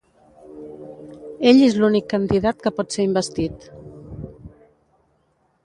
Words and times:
Ell 1.51 1.59
és 1.65 1.75
l'únic 1.83 2.07
candidat 2.13 2.65
que 2.65 2.73
pot 2.79 2.97
ser 2.97 3.07
investit. 3.11 3.69